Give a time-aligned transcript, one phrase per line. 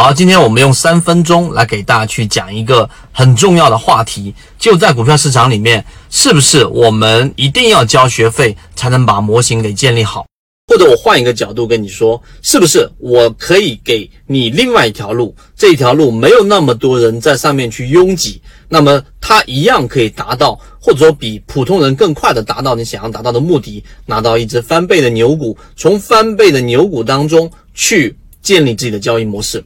[0.00, 10.24] 好，今天我们用三分钟来给大家去讲一个很重要的话题，就在股票市场里面，是不是我们一定要交学费才能把模型给建立好？
[10.68, 15.34] 或者我换一个角度跟你说，是不是我可以给你另外一条路？
[15.56, 29.64] 这一条路没有那么多人在上面去拥挤，那么它一样可以达到，或者说比普通人更快的达到你想要达到的目的，拿到一只翻倍的牛股，从翻倍的牛股当中去建立自己的交易模式。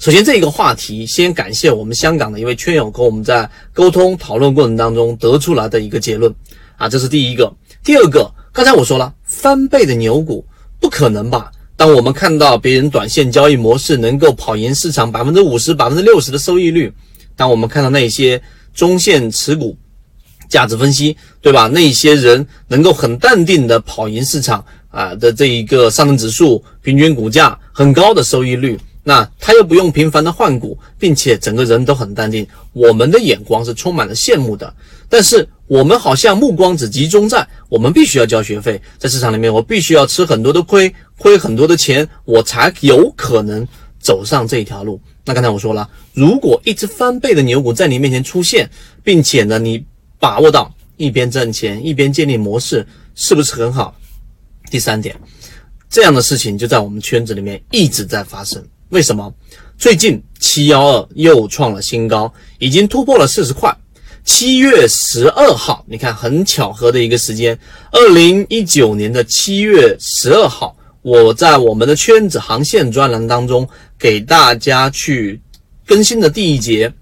[0.00, 6.34] 首先，这一个话题，先感谢我们香港的一位圈友和我们在沟通讨论过程当中得出来的一个结论
[6.78, 7.54] 啊，这是第一个。
[7.84, 8.32] 第二个。
[8.50, 10.42] 刚才我说了，翻倍的牛股
[10.80, 11.52] 不可能吧？
[11.76, 16.90] 当我们看到别人短线交易模式能够跑赢市场百分之五十、百分之六十的收益率，
[17.36, 18.40] 当我们看到那些
[18.72, 19.76] 中线持股、
[20.48, 21.68] 价值分析，对吧？
[21.68, 34.72] 那些人能够很淡定的跑赢市场啊的这一个上证指数平均股价很高的收益率，那他又不用频繁的换股，并且整个人都很淡定，我们的眼光是充满了羡慕的。
[35.08, 43.66] 但是我们好像目光只集中在我们必须要交学费，在市场里面我必须要吃很多的亏，亏很多的钱，我才有可能
[43.98, 45.00] 走上这一条路。
[45.24, 48.68] 那刚才我说了，如果一只翻倍的牛股在你面前出现，
[49.02, 49.84] 并且呢，你
[50.18, 53.96] 把握到一边挣钱一边建立模式，是不是很好？
[54.70, 55.18] 第三点，
[55.88, 58.62] 这样的事情就在我们圈子里面一直在发生。
[58.90, 59.32] 为什么？
[59.78, 63.74] 最近七幺二又创了新高，已经突破了四十块。
[64.24, 67.56] 七月十二号，你看很巧合的一个时间，
[67.92, 75.40] 二零一九年的七月十二号，我在我们的圈子航线专栏当中给大家去
[75.86, 76.92] 更新的第一节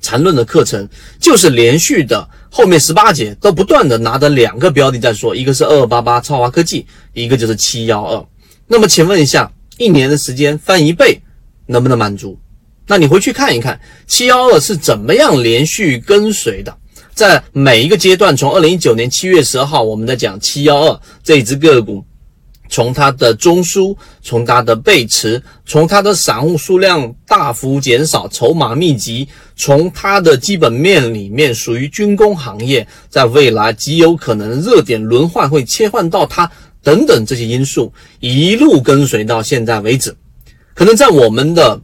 [0.00, 0.88] 缠论的课程，
[1.20, 8.26] 就是连续的后面十八节都不断的拿着两个标的在说，一个是二二八八超华科技，一个就是七幺二。
[8.68, 11.20] 那么请问一下，一年的时间翻一倍，
[11.66, 12.38] 能不能满足？
[12.86, 16.76] 那你回去看一看七幺二是怎么样连续跟随的，
[17.12, 22.04] 在每一个阶段，从二零一九年七月十二号，我们在讲七幺二这一只个股，
[22.68, 29.26] 从它的中枢，从它的背驰，从它的散户数量大幅减少，筹码密集，
[29.56, 36.48] 从它的基本面里面属于军工行业，在未来极有可能热点轮换会切换到它
[36.86, 40.14] 等等这些因素，一路跟随到现在为止，
[40.72, 41.80] 可能在我们的。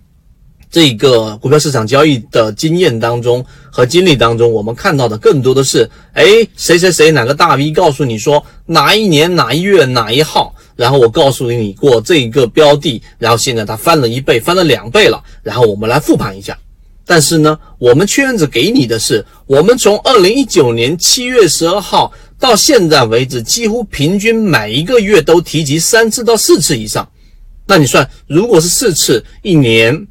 [0.70, 6.24] 这个股票市场交易的经验当中和经历当中，我们看到的更多的是，哎，
[6.56, 16.56] 谁谁谁哪个大 V 告诉你说哪一年哪一月哪一号，然后我告诉你过这个标的，然后现在它翻了一倍，翻了两倍了，然后我们来复盘一下。
[17.04, 22.10] 但是呢，我们圈子给你的是，我们从二零一九年七月十二号
[22.42, 27.08] 到现在为止，几乎平均每一个月都提及三次到四次以上。
[27.66, 30.08] 那你算，如果是四次一年。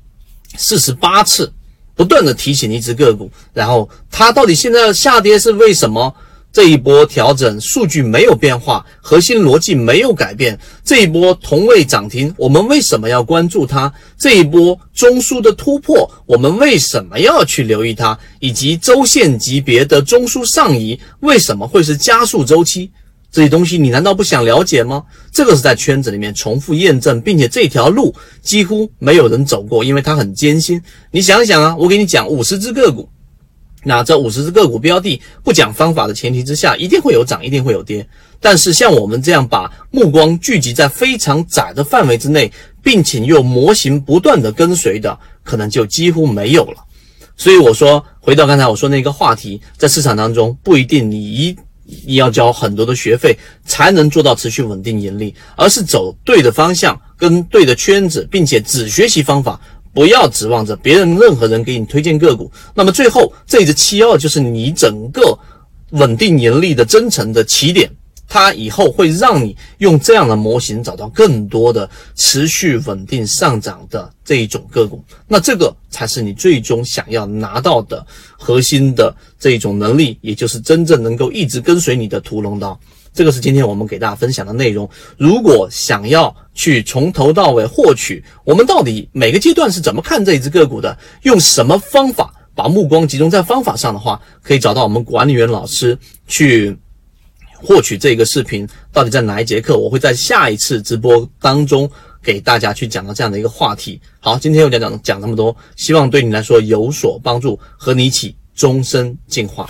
[0.57, 1.49] 四十八次，
[1.95, 6.13] 不断的提醒一只个股，然后它到底现在下跌是为什么？
[6.53, 10.59] 这一波调整数据没有变化，核心逻辑没有改变。
[10.83, 13.91] 这一波同位涨停，我们为什么要关注它？
[14.17, 18.17] 这一波中枢的突破，我们为什么要去留意它？
[18.39, 22.91] 以及周线级别的中枢上移，为什么会是加速周期？
[23.31, 25.03] 这些东西你难道不想了解吗？
[25.31, 30.81] 这个是在圈子里面重复验证，并且这条路几乎没有人走过，因为它很艰辛。
[31.11, 33.07] 你想想啊，我给你讲五十只个股，
[33.83, 38.07] 那这五十只个股标的不讲方法的前提之下，一定会有涨，一定会有跌。
[38.39, 42.51] 但是像我们这样把目光聚集在非常窄的范围之内，
[42.83, 46.77] 并且又模型不断的跟随的，可能就几乎没有了。
[47.35, 51.55] 所以我说，回到刚才我说那个话题，在市场当中不一定你一。
[52.05, 59.59] 你要交很多的学费才能做到持续稳定盈利，而是走对的方向，跟对的圈子，并且只学习方法，
[59.93, 62.51] 不要指望着别人任何人给你推荐个股。
[62.73, 65.37] 那么最后这只七二就是你整个
[65.91, 67.89] 稳定盈利的真诚的起点。
[68.33, 78.07] 它以后会让你用这样的模型找到更多的持续稳定上涨的这一种个股，那这个才是你最终想要拿到的
[78.39, 82.79] 核心的这一种能力，也就是真正能够一直跟随你的屠龙刀。
[83.13, 84.89] 这个是今天我们给大家分享的内容。
[85.17, 95.97] 如果想要去从头到尾获取我们到底每个阶段是怎么看这一只个股的，用什么方法把目光集中在方法上的话，可以找到我们管理员老师
[96.27, 96.77] 去。
[97.63, 99.77] 获取这个视频到底在哪一节课？
[99.77, 101.87] 我会在下一次直播当中
[102.19, 104.01] 给大家去讲到这样的一个话题。
[104.19, 109.69] 好，今天我讲讲讲这么多，希望对你来说有所帮助，和你一起终身进化。